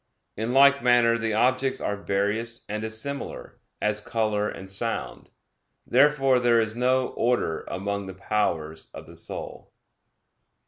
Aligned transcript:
In 0.35 0.51
like 0.51 0.81
manner 0.81 1.19
the 1.19 1.33
objects 1.35 1.79
are 1.79 1.95
various 1.95 2.65
and 2.67 2.81
dissimilar, 2.81 3.59
as 3.79 4.01
color 4.01 4.49
and 4.49 4.67
sound. 4.71 5.29
Therefore 5.85 6.39
there 6.39 6.59
is 6.59 6.75
no 6.75 7.09
order 7.09 7.65
among 7.67 8.07
the 8.07 8.15
powers 8.15 8.89
of 8.95 9.05
the 9.05 9.15
soul. 9.15 9.71